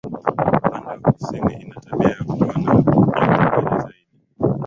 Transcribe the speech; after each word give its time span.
Upande 0.27 0.57
wa 1.03 1.11
kusini 1.11 1.53
ina 1.61 1.75
tabia 1.75 2.09
ya 2.09 2.23
kuwa 2.23 2.47
na 2.57 2.81
joto 2.81 3.01
kali 3.11 3.81
zaidi 3.81 4.07